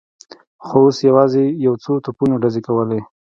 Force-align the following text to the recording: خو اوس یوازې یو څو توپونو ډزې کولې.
خو 0.65 0.77
اوس 0.85 0.97
یوازې 1.09 1.43
یو 1.65 1.73
څو 1.83 1.91
توپونو 2.05 2.35
ډزې 2.43 2.61
کولې. 2.67 2.99